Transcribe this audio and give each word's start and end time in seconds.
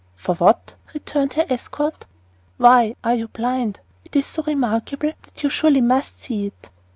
"For 0.15 0.33
what?" 0.33 0.73
returned 0.95 1.33
her 1.33 1.45
escort. 1.47 2.07
"Why, 2.57 2.95
are 3.03 3.13
you 3.13 3.27
blind? 3.27 3.81
It's 4.11 4.25
so 4.25 4.41
remarkable 4.41 5.11
that 5.21 5.43
you 5.43 5.49
SURELY 5.51 5.81
must 5.81 6.19
see 6.21 6.47
it." 6.47 6.71